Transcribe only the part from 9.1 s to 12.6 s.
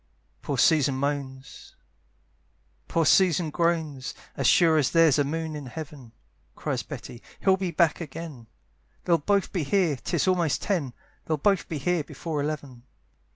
both be here, 'tis almost ten, "They'll both be here before